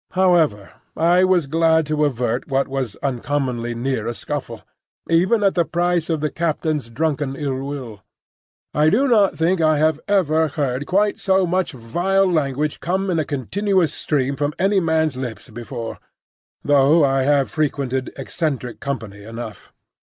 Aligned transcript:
However, 0.13 0.71
I 0.97 1.23
was 1.23 1.45
glad 1.45 1.85
to 1.85 2.05
avert 2.05 2.47
what 2.47 2.67
was 2.67 2.95
uncommonly 3.03 3.75
near 3.75 4.07
a 4.07 4.15
scuffle, 4.15 4.63
even 5.07 5.43
at 5.43 5.53
the 5.53 5.63
price 5.63 6.09
of 6.09 6.21
the 6.21 6.31
captain's 6.31 6.89
drunken 6.89 7.35
ill 7.35 7.61
will. 7.63 8.01
I 8.73 8.89
do 8.89 9.07
not 9.07 9.35
think 9.35 9.61
I 9.61 9.77
have 9.77 9.99
ever 10.07 10.47
heard 10.47 10.87
quite 10.87 11.19
so 11.19 11.45
much 11.45 11.73
vile 11.73 12.25
language 12.25 12.79
come 12.79 13.11
in 13.11 13.19
a 13.19 13.25
continuous 13.25 13.93
stream 13.93 14.35
from 14.35 14.55
any 14.57 14.79
man's 14.79 15.17
lips 15.17 15.51
before, 15.51 15.99
though 16.63 17.03
I 17.05 17.21
have 17.21 17.51
frequented 17.51 18.11
eccentric 18.17 18.79
company 18.79 19.21
enough. 19.23 19.71